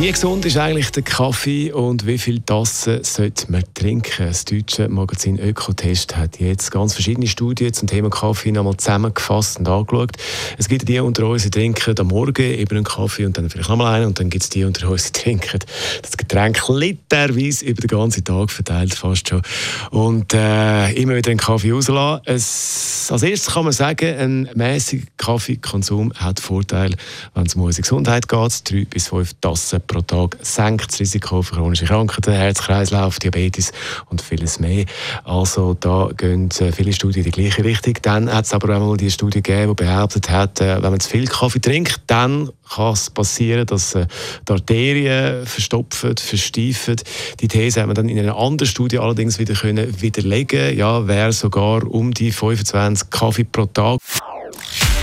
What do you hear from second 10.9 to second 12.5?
unter uns, die trinken am Morgen